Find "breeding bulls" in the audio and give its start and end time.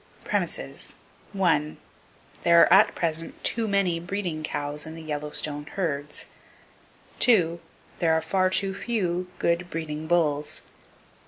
9.69-10.63